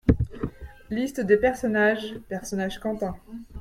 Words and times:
liste-de-personnages 0.89 2.15
PERSONNAGES 2.27 2.79
QUENTIN. 2.79 3.13